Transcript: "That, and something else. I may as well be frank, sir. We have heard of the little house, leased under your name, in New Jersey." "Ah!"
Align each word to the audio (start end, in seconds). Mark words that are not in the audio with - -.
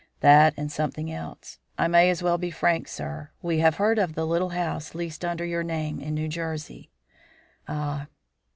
"That, 0.21 0.55
and 0.57 0.71
something 0.71 1.11
else. 1.13 1.59
I 1.77 1.87
may 1.87 2.09
as 2.09 2.23
well 2.23 2.39
be 2.39 2.49
frank, 2.49 2.87
sir. 2.87 3.29
We 3.43 3.59
have 3.59 3.75
heard 3.75 3.99
of 3.99 4.15
the 4.15 4.25
little 4.25 4.49
house, 4.49 4.95
leased 4.95 5.23
under 5.23 5.45
your 5.45 5.61
name, 5.61 5.99
in 5.99 6.15
New 6.15 6.27
Jersey." 6.27 6.89
"Ah!" 7.67 8.07